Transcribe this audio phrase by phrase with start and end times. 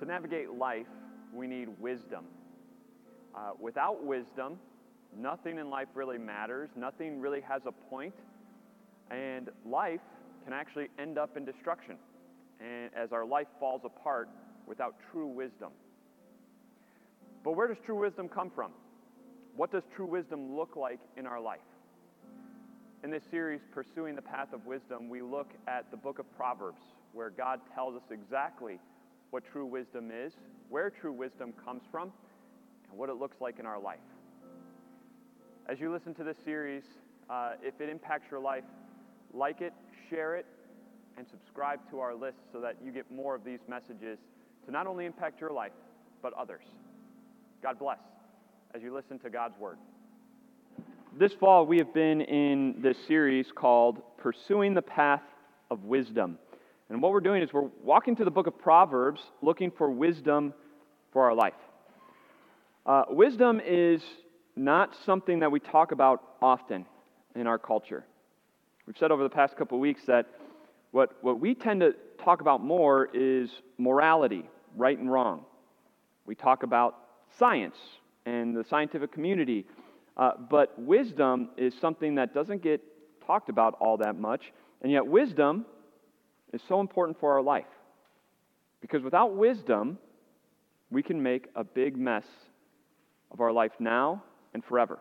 [0.00, 0.86] To navigate life,
[1.30, 2.24] we need wisdom.
[3.34, 4.58] Uh, without wisdom,
[5.14, 8.14] nothing in life really matters, nothing really has a point,
[9.10, 10.00] and life
[10.44, 11.96] can actually end up in destruction
[12.60, 14.30] and as our life falls apart
[14.66, 15.70] without true wisdom.
[17.44, 18.72] But where does true wisdom come from?
[19.54, 21.60] What does true wisdom look like in our life?
[23.04, 26.82] In this series, Pursuing the Path of Wisdom, we look at the book of Proverbs,
[27.12, 28.78] where God tells us exactly
[29.30, 30.32] what true wisdom is,
[30.68, 32.12] where true wisdom comes from,
[32.88, 33.98] and what it looks like in our life.
[35.68, 36.82] As you listen to this series,
[37.28, 38.64] uh, if it impacts your life,
[39.32, 39.72] like it,
[40.08, 40.46] share it,
[41.16, 44.18] and subscribe to our list so that you get more of these messages
[44.66, 45.72] to not only impact your life,
[46.22, 46.64] but others.
[47.62, 47.98] God bless
[48.74, 49.78] as you listen to God's Word.
[51.18, 55.22] This fall, we have been in this series called Pursuing the Path
[55.70, 56.38] of Wisdom.
[56.90, 60.52] And what we're doing is we're walking through the book of Proverbs looking for wisdom
[61.12, 61.54] for our life.
[62.84, 64.02] Uh, wisdom is
[64.56, 66.84] not something that we talk about often
[67.36, 68.04] in our culture.
[68.86, 70.26] We've said over the past couple of weeks that
[70.90, 75.44] what, what we tend to talk about more is morality, right and wrong.
[76.26, 76.96] We talk about
[77.38, 77.76] science
[78.26, 79.64] and the scientific community,
[80.16, 82.82] uh, but wisdom is something that doesn't get
[83.24, 85.66] talked about all that much, and yet wisdom
[86.52, 87.64] is so important for our life.
[88.80, 89.98] Because without wisdom,
[90.90, 92.24] we can make a big mess
[93.30, 94.22] of our life now
[94.54, 94.98] and forever.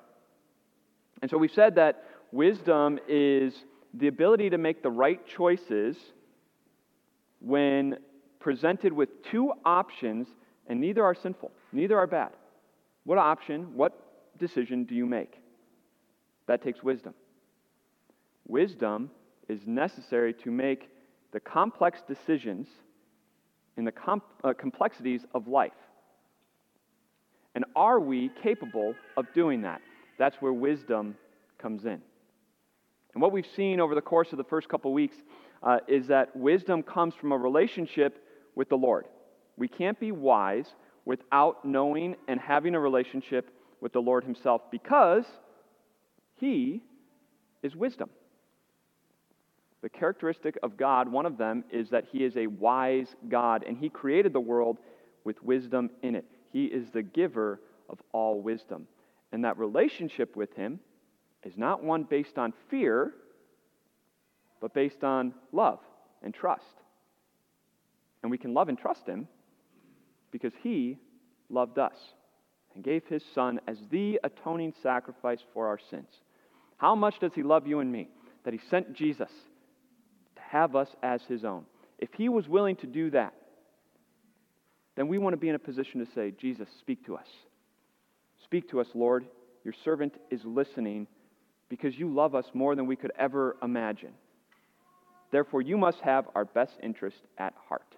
[1.22, 3.54] And so we've said that wisdom is
[3.94, 5.98] the ability to make the right choices
[7.42, 7.98] when
[8.40, 10.28] presented with two options
[10.68, 12.32] and neither are sinful, neither are bad.
[13.06, 15.42] What option, what decision do you make?
[16.48, 17.14] That takes wisdom.
[18.48, 19.10] Wisdom
[19.48, 20.90] is necessary to make
[21.32, 22.68] the complex decisions
[23.78, 25.72] and the comp- uh, complexities of life.
[27.56, 29.82] And are we capable of doing that?
[30.18, 31.16] That's where wisdom
[31.58, 32.02] comes in.
[33.14, 35.18] And what we've seen over the course of the first couple weeks
[35.64, 38.24] uh, is that wisdom comes from a relationship
[38.56, 39.06] with the Lord.
[39.58, 40.68] We can't be wise
[41.06, 43.52] without knowing and having a relationship
[43.82, 45.26] with the Lord Himself because
[46.36, 46.84] He
[47.64, 48.10] is wisdom.
[49.82, 53.78] The characteristic of God, one of them, is that He is a wise God, and
[53.78, 54.78] He created the world
[55.24, 56.26] with wisdom in it.
[56.52, 58.88] He is the giver of all wisdom.
[59.32, 60.80] And that relationship with Him
[61.44, 63.14] is not one based on fear,
[64.60, 65.80] but based on love
[66.22, 66.64] and trust.
[68.22, 69.28] And we can love and trust Him
[70.32, 70.98] because He
[71.50, 71.96] loved us
[72.76, 76.10] and gave His Son as the atoning sacrifice for our sins.
[76.78, 78.10] How much does He love you and me?
[78.44, 79.32] That He sent Jesus
[80.52, 81.66] have us as His own.
[81.98, 83.34] If He was willing to do that,
[84.96, 87.28] then we want to be in a position to say, Jesus, speak to us.
[88.44, 89.26] Speak to us, Lord.
[89.64, 91.08] Your servant is listening
[91.70, 94.14] because you love us more than we could ever imagine.
[95.32, 97.96] Therefore, you must have our best interest at heart.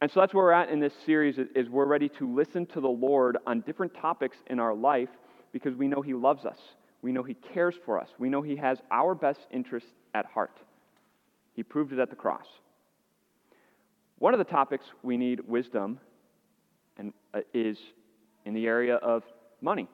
[0.00, 2.80] And so that's where we're at in this series is we're ready to listen to
[2.80, 5.08] the Lord on different topics in our life
[5.52, 6.58] because we know he loves us.
[7.02, 8.08] We know he cares for us.
[8.18, 10.58] We know he has our best interest at heart.
[11.56, 12.46] He proved it at the cross.
[14.18, 15.98] One of the topics we need wisdom
[16.98, 17.78] and uh, is
[18.44, 19.24] in the area of
[19.62, 19.88] money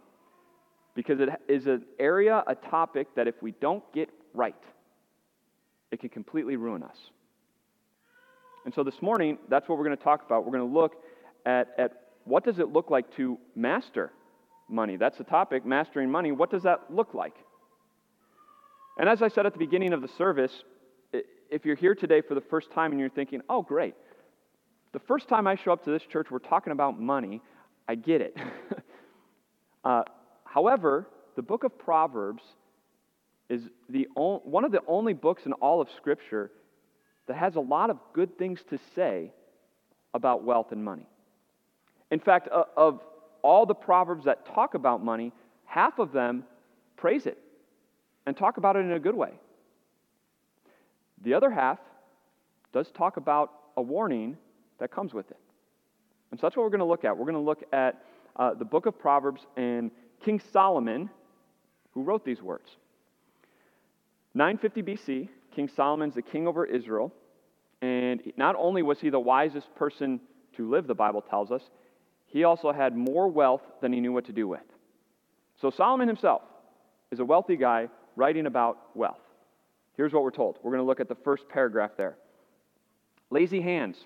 [0.95, 4.57] because it is an area, a topic that if we don't get right,
[5.93, 6.97] it can completely ruin us.
[8.65, 10.45] And so this morning, that's what we're going to talk about.
[10.45, 10.97] We're going to look
[11.47, 11.93] at, at
[12.25, 14.13] what does it look like to master
[14.69, 14.97] money?
[14.97, 16.33] That's the topic, mastering money.
[16.33, 17.35] What does that look like?
[18.99, 20.53] And as I said at the beginning of the service,
[21.53, 23.95] if you're here today for the first time and you're thinking, oh, great,
[24.93, 27.41] the first time I show up to this church, we're talking about money,
[27.89, 28.37] I get it.
[29.85, 30.03] uh,
[30.53, 32.43] However, the book of Proverbs
[33.49, 36.51] is the on, one of the only books in all of Scripture
[37.27, 39.33] that has a lot of good things to say
[40.13, 41.07] about wealth and money.
[42.11, 43.01] In fact, uh, of
[43.41, 45.33] all the Proverbs that talk about money,
[45.65, 46.45] half of them
[46.99, 47.39] praise it
[48.27, 49.33] and talk about it in a good way.
[51.23, 51.79] The other half
[52.73, 54.37] does talk about a warning
[54.79, 55.39] that comes with it.
[56.31, 57.17] And so that's what we're going to look at.
[57.17, 58.05] We're going to look at
[58.37, 59.91] uh, the book of Proverbs and
[60.25, 61.11] King Solomon,
[61.93, 62.71] who wrote these words.
[64.35, 67.13] 950 BC, King Solomon's the king over Israel,
[67.83, 70.21] and not only was he the wisest person
[70.57, 71.63] to live, the Bible tells us,
[72.27, 74.63] he also had more wealth than he knew what to do with.
[75.61, 76.43] So Solomon himself
[77.11, 79.22] is a wealthy guy writing about wealth.
[79.97, 80.59] Here's what we're told.
[80.63, 82.17] We're going to look at the first paragraph there.
[83.31, 83.97] Lazy hands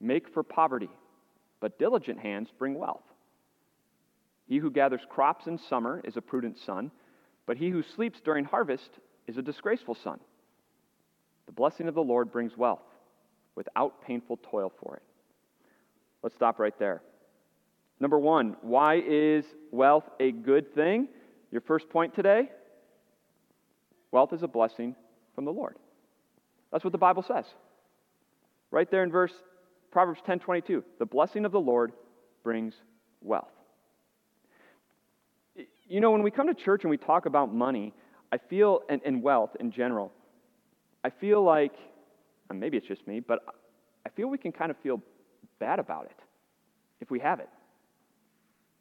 [0.00, 0.90] make for poverty,
[1.60, 3.04] but diligent hands bring wealth.
[4.46, 6.90] He who gathers crops in summer is a prudent son,
[7.46, 8.90] but he who sleeps during harvest
[9.26, 10.20] is a disgraceful son.
[11.46, 12.82] The blessing of the Lord brings wealth
[13.54, 15.02] without painful toil for it.
[16.22, 17.02] Let's stop right there.
[18.00, 21.08] Number one, why is wealth a good thing?
[21.50, 22.50] Your first point today
[24.10, 24.94] wealth is a blessing
[25.34, 25.76] from the Lord.
[26.72, 27.44] That's what the Bible says.
[28.70, 29.32] Right there in verse
[29.90, 31.92] Proverbs 10:22, the blessing of the Lord
[32.42, 32.74] brings
[33.20, 33.52] wealth.
[35.86, 37.94] You know, when we come to church and we talk about money,
[38.32, 40.12] I feel, and, and wealth in general,
[41.04, 41.74] I feel like,
[42.52, 43.40] maybe it's just me, but
[44.04, 45.00] I feel we can kind of feel
[45.60, 46.16] bad about it
[47.00, 47.48] if we have it.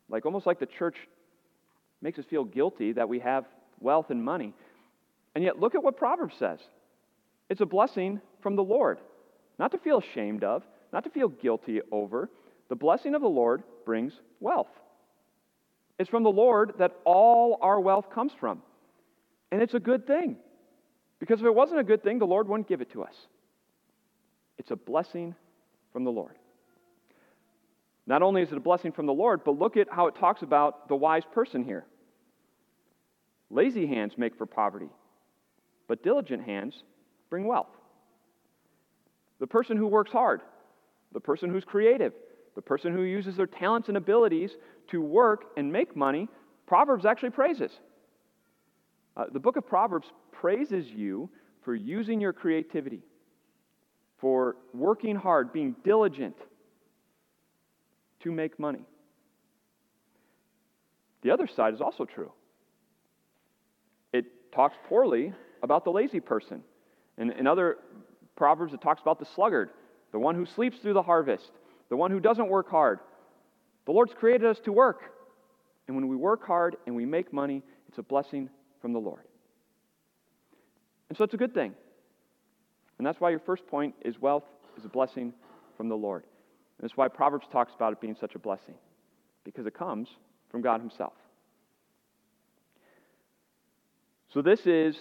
[0.10, 0.96] Like almost like the church
[2.02, 3.46] makes us feel guilty that we have
[3.80, 4.54] wealth and money.
[5.36, 6.60] And yet, look at what Proverbs says
[7.50, 9.00] it's a blessing from the Lord,
[9.60, 12.30] not to feel ashamed of, not to feel guilty over.
[12.70, 14.70] The blessing of the Lord brings wealth.
[16.00, 18.62] It's from the Lord that all our wealth comes from.
[19.52, 20.38] And it's a good thing.
[21.20, 23.14] Because if it wasn't a good thing, the Lord wouldn't give it to us.
[24.58, 25.36] It's a blessing
[25.92, 26.36] from the Lord.
[28.06, 30.42] Not only is it a blessing from the Lord, but look at how it talks
[30.42, 31.86] about the wise person here.
[33.50, 34.90] Lazy hands make for poverty,
[35.88, 36.84] but diligent hands
[37.30, 37.70] bring wealth.
[39.40, 40.42] The person who works hard,
[41.12, 42.14] the person who's creative,
[42.56, 44.52] the person who uses their talents and abilities
[44.92, 46.28] to work and make money,
[46.68, 47.72] Proverbs actually praises.
[49.16, 51.30] Uh, the book of Proverbs praises you
[51.64, 53.02] for using your creativity,
[54.20, 56.36] for working hard, being diligent
[58.22, 58.86] to make money.
[61.22, 62.32] The other side is also true.
[64.12, 65.34] It talks poorly
[65.64, 66.62] about the lazy person.
[67.18, 67.78] In, in other
[68.36, 69.72] Proverbs, it talks about the sluggard,
[70.12, 71.50] the one who sleeps through the harvest,
[71.90, 73.00] the one who doesn't work hard.
[73.86, 75.02] The Lord's created us to work.
[75.88, 78.50] And when we work hard and we make money, it's a blessing
[78.82, 79.24] from the Lord.
[81.10, 81.74] And so it's a good thing.
[82.98, 84.46] And that's why your first point is wealth
[84.78, 85.34] is a blessing
[85.78, 86.24] from the Lord.
[86.78, 88.76] And that's why Proverbs talks about it being such a blessing,
[89.44, 90.10] because it comes
[90.50, 91.14] from God Himself.
[94.34, 94.96] So this is,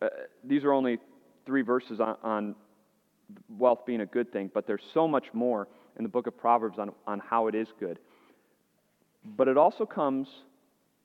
[0.00, 0.08] uh,
[0.44, 0.98] these are only
[1.46, 2.54] three verses on, on
[3.58, 6.78] wealth being a good thing, but there's so much more in the book of Proverbs
[6.78, 7.98] on, on how it is good.
[9.36, 10.28] But it also comes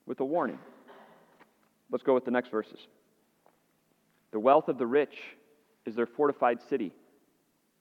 [0.06, 0.60] with a warning.
[1.92, 2.80] Let's go with the next verses.
[4.32, 5.16] The wealth of the rich
[5.86, 6.92] is their fortified city,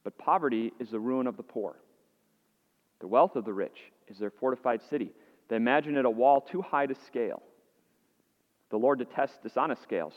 [0.05, 1.77] but poverty is the ruin of the poor.
[3.01, 3.79] The wealth of the rich
[4.09, 5.13] is their fortified city.
[5.49, 7.43] They imagine it a wall too high to scale.
[8.71, 10.15] The Lord detests dishonest scales,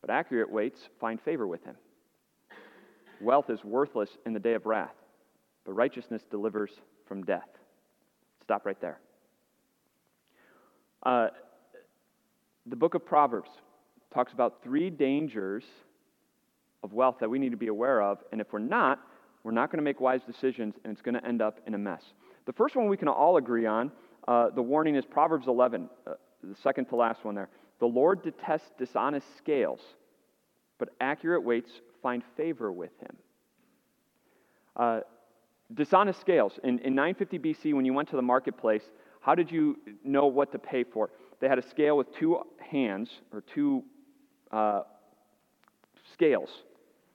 [0.00, 1.76] but accurate weights find favor with him.
[3.20, 4.94] Wealth is worthless in the day of wrath,
[5.64, 6.70] but righteousness delivers
[7.06, 7.48] from death.
[8.42, 9.00] Stop right there.
[11.02, 11.28] Uh,
[12.66, 13.50] the book of Proverbs
[14.12, 15.64] talks about three dangers
[16.82, 19.00] of wealth that we need to be aware of, and if we're not,
[19.42, 21.78] we're not going to make wise decisions, and it's going to end up in a
[21.78, 22.02] mess.
[22.46, 23.90] The first one we can all agree on,
[24.26, 26.12] uh, the warning is Proverbs 11, uh,
[26.42, 27.48] the second to last one there.
[27.80, 29.80] The Lord detests dishonest scales,
[30.78, 31.70] but accurate weights
[32.02, 33.16] find favor with him.
[34.76, 35.00] Uh,
[35.74, 36.58] dishonest scales.
[36.64, 38.82] In, in 950 BC, when you went to the marketplace,
[39.20, 41.10] how did you know what to pay for?
[41.40, 43.84] They had a scale with two hands, or two
[44.50, 44.82] uh,
[46.12, 46.50] scales,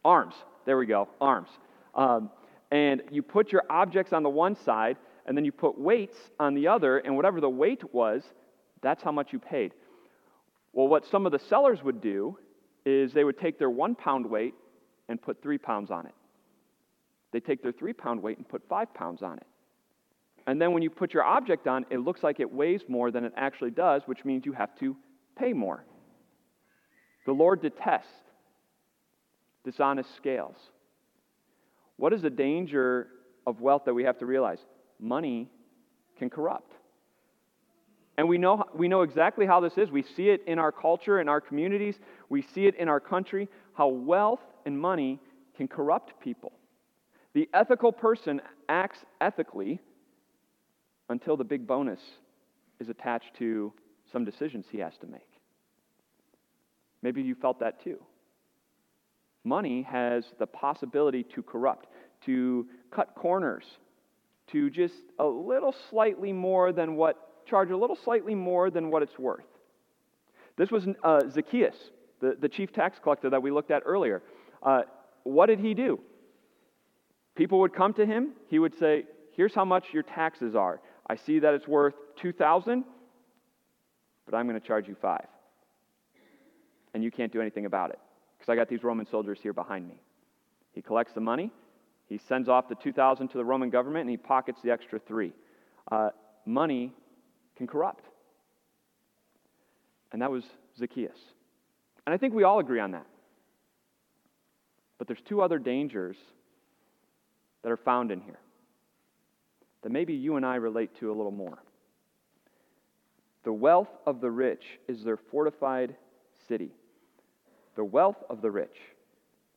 [0.05, 0.35] arms.
[0.65, 1.49] There we go, arms.
[1.95, 2.29] Um,
[2.71, 6.53] and you put your objects on the one side, and then you put weights on
[6.53, 8.23] the other, and whatever the weight was,
[8.81, 9.73] that's how much you paid.
[10.73, 12.37] Well, what some of the sellers would do
[12.85, 14.55] is they would take their one pound weight
[15.07, 16.15] and put three pounds on it.
[17.31, 19.47] They take their three pound weight and put five pounds on it.
[20.45, 23.23] And then when you put your object on, it looks like it weighs more than
[23.23, 24.95] it actually does, which means you have to
[25.37, 25.85] pay more.
[27.25, 28.07] The Lord detests
[29.63, 30.57] dishonest scales.
[31.95, 33.07] What is the danger
[33.47, 34.59] of wealth that we have to realize?
[34.99, 35.49] Money
[36.17, 36.73] can corrupt.
[38.17, 39.89] And we know, we know exactly how this is.
[39.89, 41.97] We see it in our culture, in our communities.
[42.29, 45.19] We see it in our country, how wealth and money
[45.57, 46.51] can corrupt people.
[47.33, 49.79] The ethical person acts ethically
[51.09, 51.99] until the big bonus
[52.79, 53.73] is attached to
[54.11, 55.21] some decisions he has to make.
[57.01, 57.97] Maybe you felt that too.
[59.43, 61.87] Money has the possibility to corrupt,
[62.25, 63.65] to cut corners,
[64.47, 69.03] to just a little slightly more than what, charge a little slightly more than what
[69.03, 69.45] it's worth.
[70.57, 71.75] This was uh, Zacchaeus,
[72.19, 74.21] the, the chief tax collector that we looked at earlier.
[74.61, 74.81] Uh,
[75.23, 75.99] what did he do?
[77.35, 80.79] People would come to him, he would say, here's how much your taxes are.
[81.07, 82.83] I see that it's worth 2000
[84.25, 85.27] but I'm going to charge you five.
[86.93, 87.99] And you can't do anything about it
[88.37, 90.01] because I got these Roman soldiers here behind me.
[90.71, 91.51] He collects the money,
[92.07, 95.33] he sends off the 2,000 to the Roman government, and he pockets the extra three.
[95.91, 96.09] Uh,
[96.45, 96.93] money
[97.55, 98.05] can corrupt.
[100.11, 100.43] And that was
[100.77, 101.17] Zacchaeus.
[102.05, 103.05] And I think we all agree on that.
[104.97, 106.17] But there's two other dangers
[107.63, 108.39] that are found in here
[109.81, 111.57] that maybe you and I relate to a little more.
[113.43, 115.95] The wealth of the rich is their fortified
[116.47, 116.71] city.
[117.75, 118.77] The wealth of the rich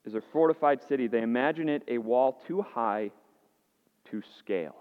[0.05, 1.07] is their fortified city.
[1.07, 3.11] They imagine it a wall too high
[4.11, 4.77] to scale.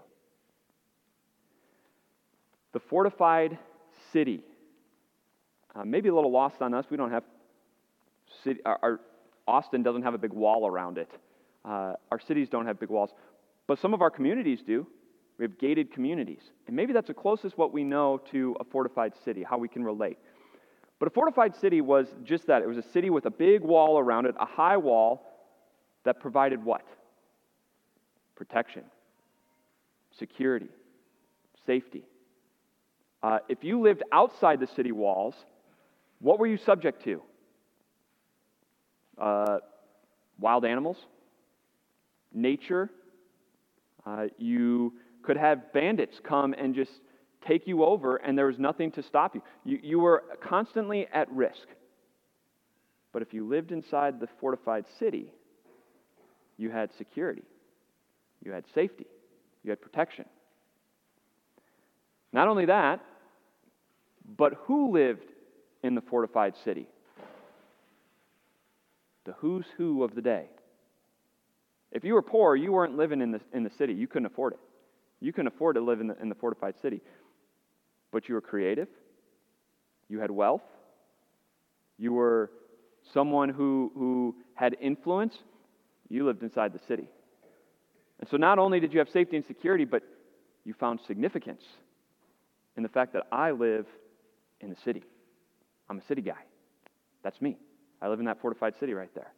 [2.75, 3.57] The fortified
[4.11, 4.41] city.
[5.73, 6.83] Uh, maybe a little lost on us.
[6.89, 7.23] We don't have
[8.43, 8.99] city, our, our
[9.47, 11.09] Austin doesn't have a big wall around it.
[11.63, 13.11] Uh, our cities don't have big walls,
[13.65, 14.85] but some of our communities do.
[15.37, 16.41] We have gated communities.
[16.67, 19.81] And maybe that's the closest what we know to a fortified city, how we can
[19.81, 20.17] relate.
[20.99, 23.97] But a fortified city was just that it was a city with a big wall
[23.99, 25.23] around it, a high wall
[26.03, 26.85] that provided what?
[28.35, 28.83] Protection,
[30.11, 30.67] security,
[31.65, 32.03] safety.
[33.25, 35.33] Uh, if you lived outside the city walls,
[36.19, 37.23] what were you subject to?
[39.19, 39.57] Uh,
[40.39, 40.97] wild animals,
[42.31, 42.91] nature.
[44.05, 46.91] Uh, you could have bandits come and just
[47.47, 49.41] take you over, and there was nothing to stop you.
[49.63, 51.67] You, you were constantly at risk.
[53.11, 55.33] But if you lived inside the fortified city,
[56.57, 57.41] you had security,
[58.43, 59.07] you had safety,
[59.63, 60.25] you had protection.
[62.31, 63.01] Not only that,
[64.37, 65.25] but who lived
[65.83, 66.87] in the fortified city?
[69.25, 70.45] The who's who of the day.
[71.91, 73.93] If you were poor, you weren't living in the, in the city.
[73.93, 74.59] You couldn't afford it.
[75.21, 77.01] You couldn't afford to live in the, in the fortified city.
[78.11, 78.87] But you were creative,
[80.07, 80.61] you had wealth,
[81.97, 82.51] you were
[83.13, 85.35] someone who, who had influence,
[86.09, 87.09] you lived inside the city.
[88.19, 90.03] And so not only did you have safety and security, but
[90.63, 91.63] you found significance
[92.77, 93.85] in the fact that I live
[94.61, 95.03] in the city.
[95.89, 96.43] I'm a city guy.
[97.23, 97.57] That's me.
[98.01, 99.33] I live in that fortified city right there.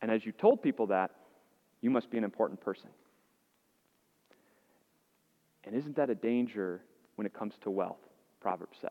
[0.00, 1.10] And as you told people that,
[1.80, 2.88] you must be an important person.
[5.64, 6.82] And isn't that a danger
[7.16, 8.00] when it comes to wealth?
[8.40, 8.90] Proverbs says.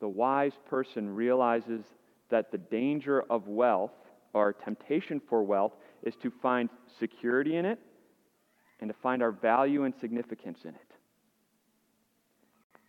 [0.00, 1.82] The wise person realizes
[2.28, 3.92] that the danger of wealth
[4.34, 5.72] or temptation for wealth
[6.02, 7.78] is to find security in it
[8.80, 10.85] and to find our value and significance in it.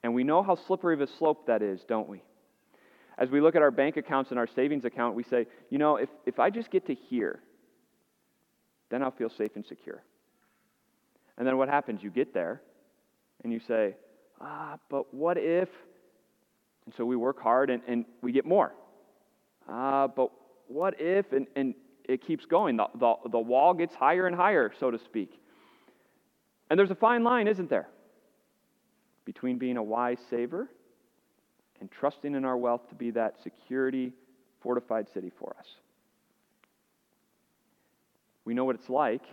[0.04, 2.22] And we know how slippery of a slope that is, don't we?
[3.18, 5.96] As we look at our bank accounts and our savings account, we say, you know,
[5.96, 7.40] if, if I just get to here,
[8.90, 10.04] then I'll feel safe and secure.
[11.38, 12.04] And then what happens?
[12.04, 12.62] You get there
[13.44, 13.96] and you say,
[14.40, 15.70] ah, but what if?
[16.86, 18.74] And so we work hard and, and we get more.
[19.68, 20.32] Ah, but
[20.68, 21.32] what if?
[21.34, 21.74] And, and
[22.08, 22.78] it keeps going.
[22.78, 25.32] The, the, the wall gets higher and higher, so to speak.
[26.70, 27.88] And there's a fine line, isn't there?
[29.28, 30.70] Between being a wise saver
[31.82, 34.14] and trusting in our wealth to be that security,
[34.62, 35.68] fortified city for us.
[38.46, 39.26] We know what it's like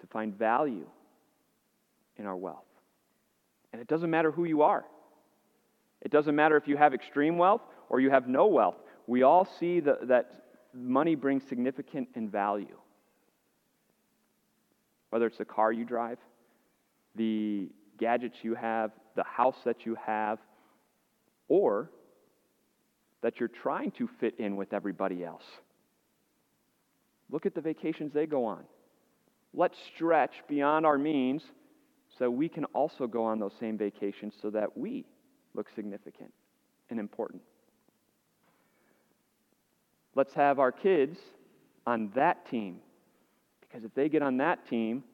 [0.00, 0.88] to find value
[2.16, 2.64] in our wealth.
[3.72, 4.84] And it doesn't matter who you are.
[6.00, 8.78] It doesn't matter if you have extreme wealth or you have no wealth.
[9.06, 10.42] We all see the, that
[10.74, 12.76] money brings significant and value.
[15.10, 16.18] Whether it's the car you drive,
[17.14, 17.68] the
[17.98, 20.38] gadgets you have, the house that you have,
[21.48, 21.90] or
[23.22, 25.44] that you're trying to fit in with everybody else.
[27.30, 28.64] Look at the vacations they go on.
[29.54, 31.42] Let's stretch beyond our means
[32.18, 35.04] so we can also go on those same vacations so that we
[35.54, 36.32] look significant
[36.90, 37.42] and important.
[40.14, 41.18] Let's have our kids
[41.86, 42.78] on that team
[43.60, 45.04] because if they get on that team,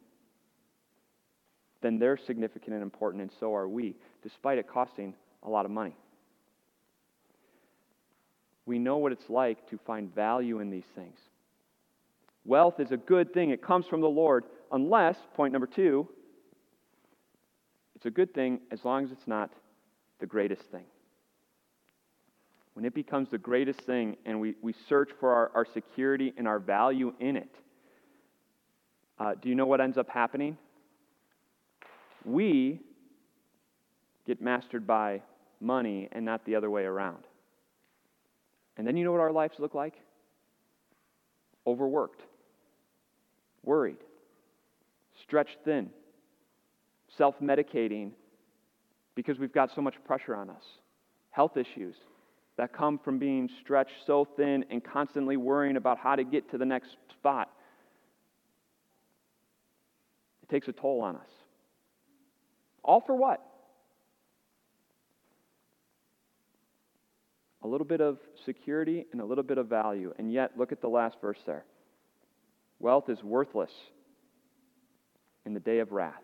[1.80, 5.70] then they're significant and important, and so are we, despite it costing a lot of
[5.70, 5.96] money.
[8.66, 11.16] We know what it's like to find value in these things.
[12.44, 16.08] Wealth is a good thing, it comes from the Lord, unless, point number two,
[17.94, 19.50] it's a good thing as long as it's not
[20.20, 20.84] the greatest thing.
[22.74, 26.46] When it becomes the greatest thing and we, we search for our, our security and
[26.46, 27.52] our value in it,
[29.18, 30.56] uh, do you know what ends up happening?
[32.24, 32.80] We
[34.26, 35.22] get mastered by
[35.60, 37.24] money and not the other way around.
[38.76, 39.94] And then you know what our lives look like?
[41.66, 42.22] Overworked
[43.68, 43.98] worried,
[45.22, 45.90] stretched thin,
[47.16, 48.12] self medicating
[49.14, 50.62] because we've got so much pressure on us,
[51.30, 51.94] health issues
[52.56, 56.58] that come from being stretched so thin and constantly worrying about how to get to
[56.58, 57.50] the next spot.
[60.42, 61.28] It takes a toll on us.
[62.88, 63.44] All for what?
[67.62, 68.16] A little bit of
[68.46, 70.14] security and a little bit of value.
[70.18, 71.66] And yet, look at the last verse there.
[72.80, 73.70] Wealth is worthless
[75.44, 76.14] in the day of wrath.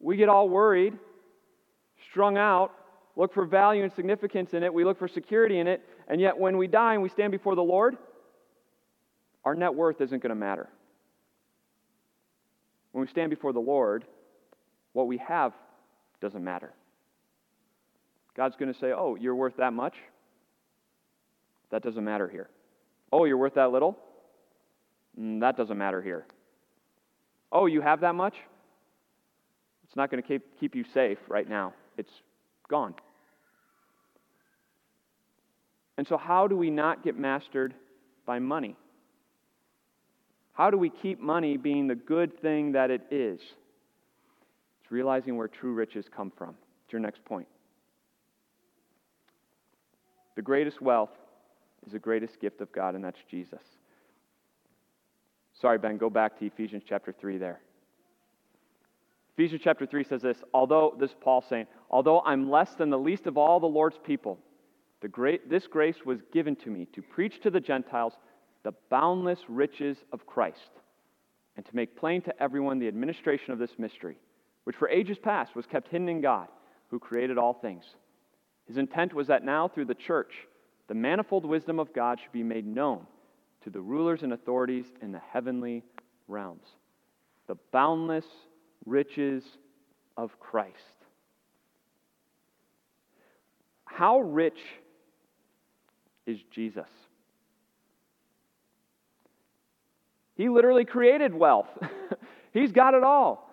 [0.00, 0.92] We get all worried,
[2.10, 2.72] strung out,
[3.16, 6.36] look for value and significance in it, we look for security in it, and yet
[6.36, 7.96] when we die and we stand before the Lord,
[9.46, 10.68] our net worth isn't going to matter.
[12.92, 14.04] When we stand before the Lord,
[14.96, 15.52] what we have
[16.22, 16.72] doesn't matter.
[18.34, 19.92] God's going to say, Oh, you're worth that much?
[21.70, 22.48] That doesn't matter here.
[23.12, 23.98] Oh, you're worth that little?
[25.20, 26.24] Mm, that doesn't matter here.
[27.52, 28.34] Oh, you have that much?
[29.84, 31.74] It's not going to keep, keep you safe right now.
[31.98, 32.12] It's
[32.66, 32.94] gone.
[35.98, 37.74] And so, how do we not get mastered
[38.24, 38.76] by money?
[40.54, 43.40] How do we keep money being the good thing that it is?
[44.86, 46.54] It's realizing where true riches come from.
[46.84, 47.48] It's your next point.
[50.36, 51.10] The greatest wealth
[51.84, 53.62] is the greatest gift of God, and that's Jesus.
[55.60, 57.58] Sorry, Ben, go back to Ephesians chapter 3 there.
[59.36, 63.26] Ephesians chapter 3 says this, although, this Paul saying, although I'm less than the least
[63.26, 64.38] of all the Lord's people,
[65.00, 68.12] the great, this grace was given to me to preach to the Gentiles
[68.62, 70.70] the boundless riches of Christ
[71.56, 74.18] and to make plain to everyone the administration of this mystery,
[74.66, 76.48] which for ages past was kept hidden in God,
[76.90, 77.84] who created all things.
[78.66, 80.32] His intent was that now, through the church,
[80.88, 83.06] the manifold wisdom of God should be made known
[83.62, 85.84] to the rulers and authorities in the heavenly
[86.26, 86.66] realms.
[87.46, 88.26] The boundless
[88.84, 89.44] riches
[90.16, 90.74] of Christ.
[93.84, 94.58] How rich
[96.26, 96.90] is Jesus?
[100.34, 101.68] He literally created wealth.
[102.52, 103.45] He's got it all.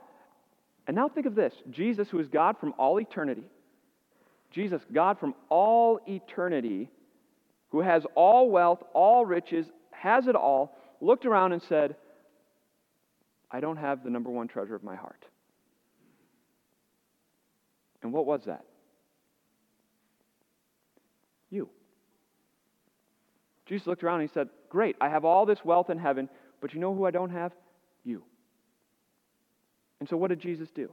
[0.88, 3.43] And now think of this Jesus, who is God from all eternity,
[4.52, 6.89] Jesus, God from all eternity,
[7.69, 11.96] who has all wealth, all riches, has it all, looked around and said,
[13.50, 15.26] I don't have the number one treasure of my heart.
[18.02, 18.65] And what was that?
[21.50, 21.69] You.
[23.65, 26.28] Jesus looked around and he said, Great, I have all this wealth in heaven,
[26.62, 27.54] but you know who I don't have?
[28.04, 28.24] You.
[30.04, 30.92] And so what did Jesus do?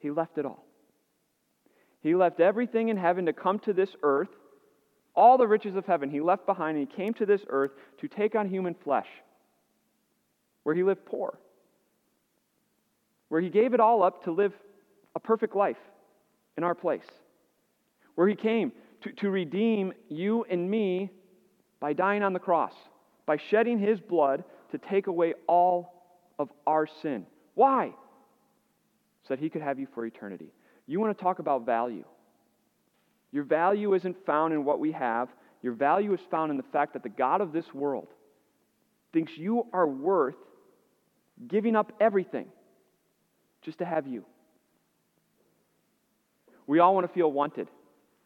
[0.00, 0.66] He left it all.
[2.02, 4.28] He left everything in heaven to come to this earth,
[5.16, 7.70] all the riches of heaven he left behind, and he came to this earth
[8.02, 9.06] to take on human flesh,
[10.62, 11.38] where he lived poor,
[13.30, 14.52] where he gave it all up to live
[15.16, 15.80] a perfect life
[16.58, 17.08] in our place,
[18.14, 21.08] where he came to, to redeem you and me
[21.80, 22.74] by dying on the cross,
[23.24, 25.94] by shedding his blood to take away all
[26.38, 27.24] of our sin.
[27.54, 27.92] Why?
[29.26, 30.52] So that he could have you for eternity.
[30.86, 32.04] You want to talk about value.
[33.32, 35.28] Your value isn't found in what we have,
[35.62, 38.08] your value is found in the fact that the God of this world
[39.12, 40.36] thinks you are worth
[41.46, 42.46] giving up everything
[43.62, 44.24] just to have you.
[46.66, 47.68] We all want to feel wanted.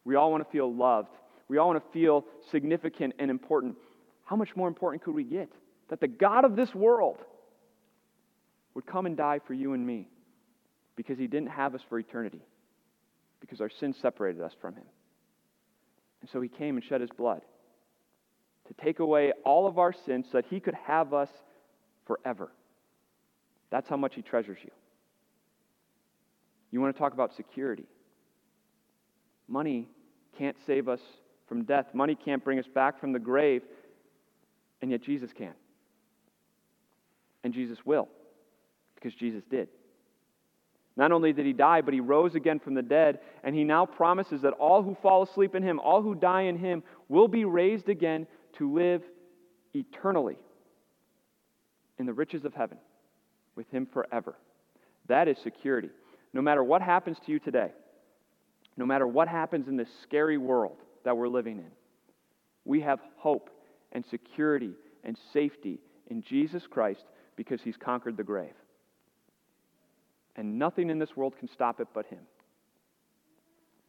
[0.05, 1.15] We all want to feel loved.
[1.49, 3.77] We all want to feel significant and important.
[4.25, 5.51] How much more important could we get?
[5.89, 7.19] That the God of this world
[8.75, 10.09] would come and die for you and me
[10.97, 12.43] because he didn't have us for eternity,
[13.41, 14.85] because our sins separated us from him.
[16.21, 17.43] And so he came and shed his blood
[18.69, 21.29] to take away all of our sins so that he could have us
[22.07, 22.51] forever.
[23.71, 24.71] That's how much he treasures you.
[26.71, 27.87] You want to talk about security?
[29.49, 29.89] Money
[30.39, 31.01] can't save us
[31.47, 33.63] from death, money can't bring us back from the grave,
[34.81, 35.53] and yet Jesus can.
[37.45, 38.09] And Jesus will,
[39.05, 39.69] because Jesus did.
[40.97, 43.85] Not only did he die, but he rose again from the dead, and he now
[43.85, 47.45] promises that all who fall asleep in him, all who die in him, will be
[47.45, 49.03] raised again to live
[49.75, 50.39] eternally
[51.99, 52.79] in the riches of heaven
[53.57, 54.37] with him forever.
[55.09, 55.91] That is security.
[56.33, 57.73] No matter what happens to you today,
[58.77, 61.71] no matter what happens in this scary world that we're living in,
[62.65, 63.51] we have hope
[63.93, 67.05] and security and safety in Jesus Christ
[67.37, 68.55] because he's conquered the grave.
[70.37, 72.21] And nothing in this world can stop it but him.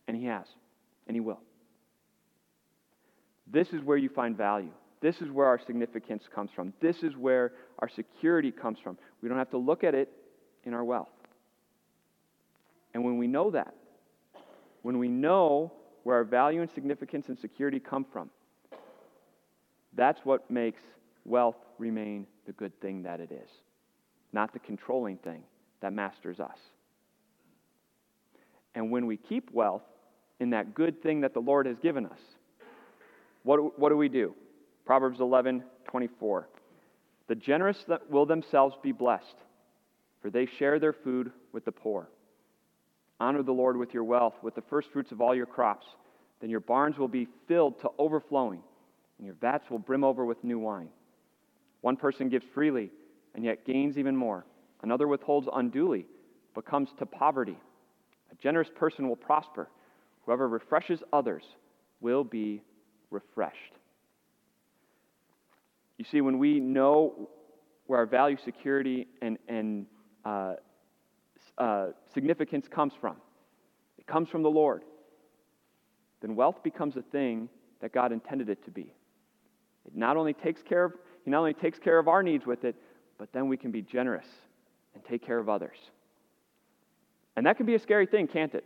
[0.08, 0.46] And he has,
[1.08, 1.40] and he will.
[3.48, 4.72] This is where you find value.
[5.02, 6.74] This is where our significance comes from.
[6.80, 8.98] This is where our security comes from.
[9.22, 10.10] We don't have to look at it
[10.64, 11.10] in our wealth.
[12.94, 13.74] And when we know that,
[14.84, 18.30] when we know where our value and significance and security come from,
[19.96, 20.82] that's what makes
[21.24, 23.50] wealth remain the good thing that it is,
[24.32, 25.42] not the controlling thing
[25.86, 26.58] that masters us.
[28.74, 29.84] And when we keep wealth
[30.40, 32.18] in that good thing that the Lord has given us,
[33.44, 34.34] what, what do we do?
[34.84, 36.50] Proverbs 11 24.
[37.28, 37.78] The generous
[38.10, 39.36] will themselves be blessed,
[40.24, 42.10] for they share their food with the poor.
[43.20, 45.86] Honor the Lord with your wealth, with the first fruits of all your crops.
[46.42, 48.64] Then your barns will be filled to overflowing,
[49.20, 50.90] and your vats will brim over with new wine.
[51.82, 52.90] One person gives freely,
[53.36, 54.48] and yet gains even more.
[54.82, 56.06] Another withholds unduly,
[56.54, 57.58] but comes to poverty.
[58.32, 59.70] A generous person will prosper.
[60.26, 61.44] Whoever refreshes others
[62.02, 62.62] will be
[63.10, 63.74] refreshed.
[65.98, 67.30] You see, when we know
[67.88, 69.86] where our value, security, and, and
[70.26, 70.56] uh,
[71.58, 73.16] uh, significance comes from,
[73.98, 74.84] it comes from the Lord,
[76.22, 77.48] then wealth becomes a thing
[77.82, 78.94] that God intended it to be.
[79.86, 82.66] It not only takes care of, He not only takes care of our needs with
[82.66, 82.76] it,
[83.18, 84.26] but then we can be generous
[84.96, 85.78] and take care of others.
[87.36, 88.66] And that can be a scary thing, can't it?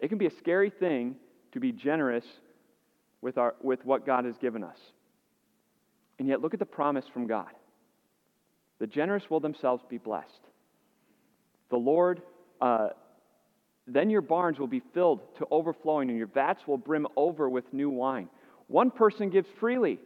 [0.00, 1.16] It can be a scary thing
[1.52, 2.24] to be generous
[3.22, 4.78] with, our, with what God has given us.
[6.18, 7.48] And yet, look at the promise from God
[8.80, 10.40] the generous will themselves be blessed.
[11.68, 12.22] The Lord,
[12.60, 12.88] uh,
[13.86, 17.72] then your barns will be filled to overflowing, and your vats will brim over with
[17.72, 18.28] new wine.
[18.66, 20.00] One person gives freely,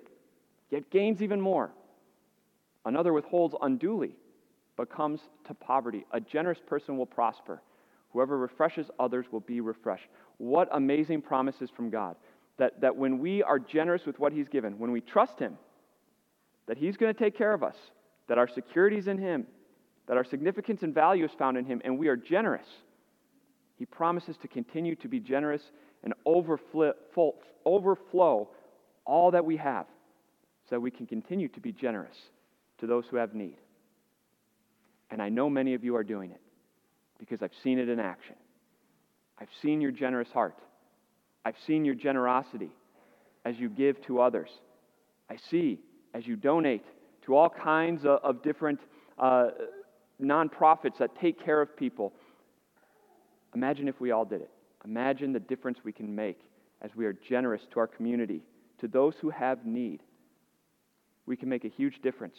[0.71, 1.71] yet gains even more.
[2.85, 4.17] Another withholds unduly,
[4.77, 6.05] but comes to poverty.
[6.13, 7.63] A generous person will prosper.
[8.13, 10.09] Whoever refreshes others will be refreshed.
[10.39, 12.17] What amazing promises from God.
[12.59, 15.59] That, that when we are generous with what He's given, when we trust Him,
[16.69, 17.75] that He's going to take care of us,
[18.29, 19.47] that our security is in Him,
[20.07, 22.67] that our significance and value is found in Him, and we are generous,
[23.77, 25.63] He promises to continue to be generous
[26.05, 26.93] and overflow,
[27.65, 28.49] overflow
[29.05, 29.87] all that we have
[30.69, 32.17] so that we can continue to be generous
[32.79, 33.57] to those who have need.
[35.15, 36.41] And I know many of you are doing it
[37.21, 38.35] because I've seen it in action.
[39.39, 40.59] I've seen your generous heart.
[41.45, 42.71] I've seen your generosity
[43.45, 44.51] as you give to others.
[45.31, 45.79] I see
[46.15, 46.83] as you donate
[47.27, 48.81] to all kinds of, of different
[49.17, 49.51] uh,
[50.21, 52.13] nonprofits that take care of people.
[53.55, 54.51] Imagine if we all did it.
[54.85, 56.41] Imagine the difference we can make
[56.83, 58.43] as we are generous to our community,
[58.81, 60.01] to those who have need.
[61.25, 62.37] We can make a huge difference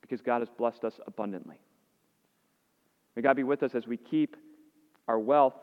[0.00, 1.60] because God has blessed us abundantly.
[3.16, 4.36] May God be with us as we keep
[5.08, 5.54] our wealth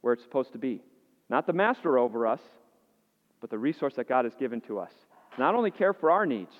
[0.00, 0.82] where it's supposed to be.
[1.28, 2.40] Not the master over us,
[3.40, 4.92] but the resource that God has given to us.
[5.38, 6.52] Not only care for our needs,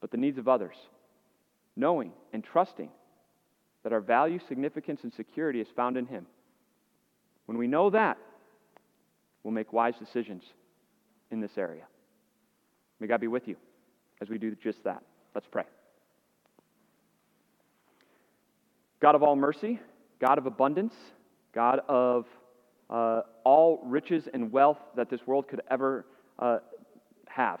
[0.00, 0.76] but the needs of others.
[1.76, 2.90] Knowing and trusting
[3.82, 6.26] that our value, significance, and security is found in Him.
[7.46, 8.18] When we know that,
[9.42, 10.42] we'll make wise decisions
[11.30, 11.84] in this area.
[13.00, 13.56] May God be with you
[14.20, 15.02] as we do just that.
[15.34, 15.64] Let's pray.
[19.00, 19.78] God of all mercy,
[20.20, 20.94] God of abundance,
[21.54, 22.26] God of
[22.88, 26.06] uh, all riches and wealth that this world could ever
[26.38, 26.58] uh,
[27.28, 27.60] have.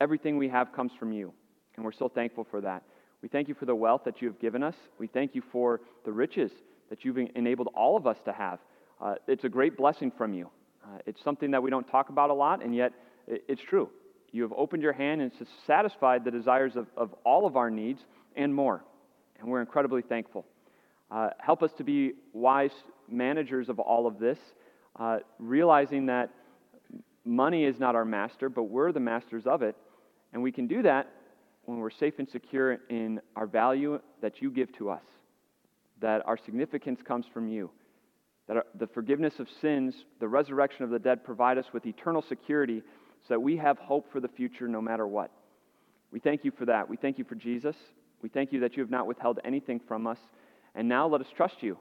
[0.00, 1.32] Everything we have comes from you,
[1.76, 2.82] and we're so thankful for that.
[3.22, 4.74] We thank you for the wealth that you have given us.
[4.98, 6.52] We thank you for the riches
[6.90, 8.60] that you've enabled all of us to have.
[9.00, 10.48] Uh, it's a great blessing from you.
[10.84, 12.92] Uh, it's something that we don't talk about a lot, and yet
[13.26, 13.88] it's true.
[14.30, 15.32] You have opened your hand and
[15.66, 18.04] satisfied the desires of, of all of our needs
[18.36, 18.84] and more
[19.40, 20.46] and we're incredibly thankful.
[21.10, 22.72] Uh, help us to be wise
[23.08, 24.38] managers of all of this,
[24.98, 26.30] uh, realizing that
[27.24, 29.76] money is not our master, but we're the masters of it.
[30.32, 31.08] And we can do that
[31.64, 35.02] when we're safe and secure in our value that you give to us,
[36.00, 37.70] that our significance comes from you,
[38.46, 42.22] that our, the forgiveness of sins, the resurrection of the dead provide us with eternal
[42.22, 42.82] security
[43.22, 45.30] so that we have hope for the future no matter what.
[46.12, 46.88] We thank you for that.
[46.88, 47.76] We thank you for Jesus.
[48.22, 50.18] We thank you that you have not withheld anything from us.
[50.74, 51.78] And now let us trust you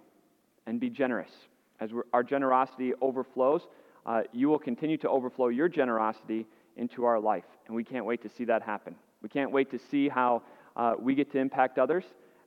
[0.66, 1.32] and be generous.
[1.80, 3.62] As our generosity overflows,
[4.06, 6.46] uh, you will continue to overflow your generosity
[6.78, 7.46] into our life.
[7.68, 8.96] And we can't wait to see that happen.
[9.22, 10.44] We can't wait to see how
[10.76, 12.04] uh, we get to impact others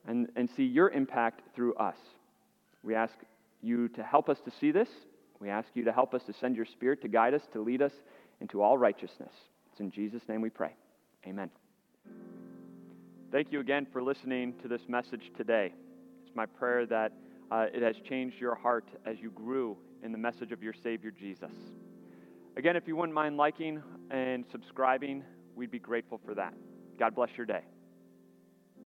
[0.06, 1.96] and, and see your impact through us.
[2.82, 3.14] We ask
[3.62, 4.88] you to help us to see this.
[5.40, 7.82] We ask you to help us to send your spirit to guide us, to lead
[7.82, 7.92] us
[8.40, 9.32] into all righteousness.
[9.70, 10.74] It's in Jesus' name we pray.
[11.26, 11.50] Amen.
[13.30, 15.74] Thank you again for listening to this message today.
[16.26, 17.12] It's my prayer that
[17.50, 21.10] uh, it has changed your heart as you grew in the message of your Savior
[21.10, 21.52] Jesus.
[22.56, 25.22] Again, if you wouldn't mind liking and subscribing,
[25.54, 26.54] we'd be grateful for that.
[26.98, 27.64] God bless your day.